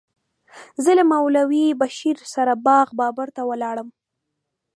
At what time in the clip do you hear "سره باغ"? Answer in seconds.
2.33-2.87